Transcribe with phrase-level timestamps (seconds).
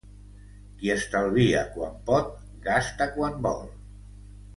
[0.77, 2.31] Qui estalvia quan pot,
[2.69, 3.63] gasta quan vol.